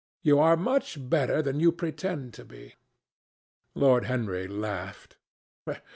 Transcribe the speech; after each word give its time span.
You 0.23 0.39
are 0.39 0.57
much 0.57 0.97
better 0.99 1.43
than 1.43 1.59
you 1.59 1.71
pretend 1.71 2.33
to 2.33 2.43
be." 2.43 2.73
Lord 3.75 4.05
Henry 4.05 4.47
laughed. 4.47 5.17